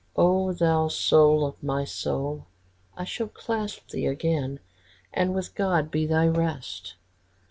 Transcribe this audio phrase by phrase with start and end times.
[0.15, 2.47] O thou soul of my soul,
[2.97, 4.59] I shall clasp thee again,
[5.13, 6.95] And with God be the rest!"